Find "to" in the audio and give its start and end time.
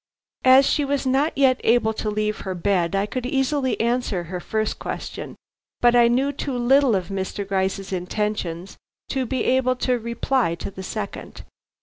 1.93-2.09, 9.09-9.27, 9.75-9.99, 10.55-10.71